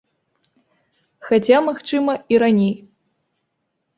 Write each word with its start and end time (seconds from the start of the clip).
Хаця, 1.27 1.57
магчыма, 1.67 2.13
і 2.35 2.39
раней. 2.45 2.75